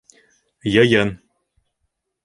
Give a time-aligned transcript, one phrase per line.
[0.75, 1.09] Йыйын!